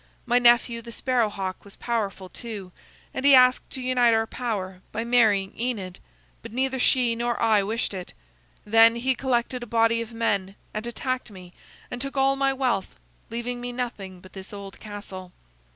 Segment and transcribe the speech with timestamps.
[0.25, 2.71] My nephew, the Sparrow hawk, was powerful, too,
[3.13, 5.99] and he asked to unite our power by marrying Enid,
[6.41, 8.13] but neither she nor I wished it.
[8.65, 11.53] Then he collected a body of men and attacked me,
[11.91, 12.95] and took all my wealth,
[13.29, 15.33] leaving me nothing but this old castle."